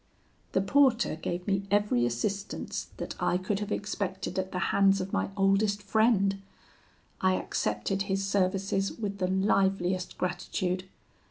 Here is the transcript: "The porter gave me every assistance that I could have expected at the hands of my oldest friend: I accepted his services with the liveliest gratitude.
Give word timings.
"The 0.53 0.61
porter 0.61 1.15
gave 1.15 1.45
me 1.45 1.67
every 1.69 2.07
assistance 2.07 2.87
that 2.97 3.13
I 3.21 3.37
could 3.37 3.59
have 3.59 3.71
expected 3.71 4.39
at 4.39 4.51
the 4.51 4.57
hands 4.73 4.99
of 4.99 5.13
my 5.13 5.29
oldest 5.37 5.83
friend: 5.83 6.41
I 7.21 7.35
accepted 7.35 8.01
his 8.01 8.25
services 8.25 8.91
with 8.91 9.19
the 9.19 9.27
liveliest 9.27 10.17
gratitude. 10.17 10.85